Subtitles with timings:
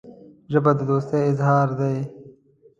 [0.51, 1.89] ژبه د دوستۍ اظهار ده